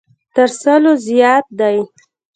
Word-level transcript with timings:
تر 0.35 0.49
سلو 0.61 0.93
زیات 1.07 1.45
دی. 1.59 1.77